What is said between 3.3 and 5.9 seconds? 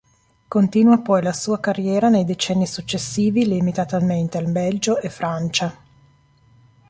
limitatamente al Belgio e Francia.